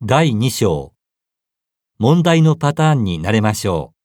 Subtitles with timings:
[0.00, 0.94] 第2章。
[1.98, 3.97] 問題のパターンに慣れましょう。